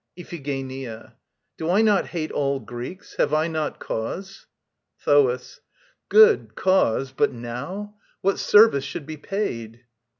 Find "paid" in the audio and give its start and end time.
9.17-9.81